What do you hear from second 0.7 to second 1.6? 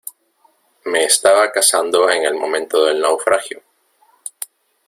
me estaba